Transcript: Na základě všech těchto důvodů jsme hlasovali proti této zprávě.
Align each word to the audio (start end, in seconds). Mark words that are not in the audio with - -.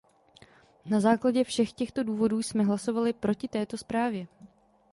Na 0.85 0.99
základě 0.99 1.43
všech 1.43 1.73
těchto 1.73 2.03
důvodů 2.03 2.39
jsme 2.43 2.63
hlasovali 2.63 3.13
proti 3.13 3.47
této 3.47 3.77
zprávě. 3.77 4.27